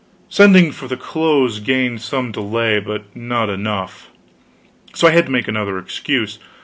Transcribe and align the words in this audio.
Sending 0.29 0.71
for 0.71 0.87
the 0.87 0.97
clothes 0.97 1.59
gained 1.59 2.01
some 2.01 2.31
delay, 2.31 2.79
but 2.79 3.15
not 3.15 3.51
enough. 3.51 4.09
So 4.95 5.07
I 5.07 5.11
had 5.11 5.27
to 5.27 5.31
make 5.31 5.47
another 5.47 5.77
excuse. 5.77 6.39